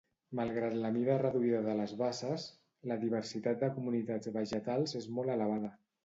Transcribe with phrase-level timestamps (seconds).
[0.37, 2.45] Malgrat la mida reduïda de les basses,
[2.91, 5.71] la diversitat de comunitats vegetals és molt elevada.